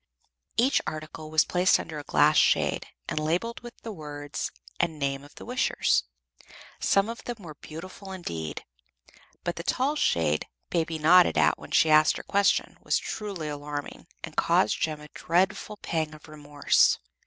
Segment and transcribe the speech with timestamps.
[0.57, 5.23] Each article was placed under a glass shade, and labelled with the words and name
[5.23, 6.05] of the wishers.
[6.79, 8.63] Some of them were beautiful, indeed;
[9.43, 14.07] but the tall shade Baby nodded at when she asked her question was truly alarming,
[14.23, 16.97] and caused Jem a dreadful pang of remorse.